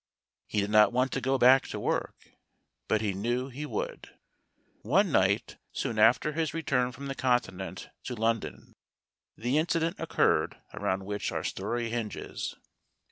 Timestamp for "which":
11.05-11.31